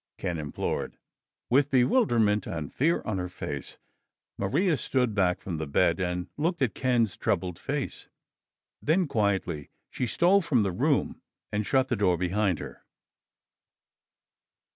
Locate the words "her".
3.19-3.29, 12.57-12.83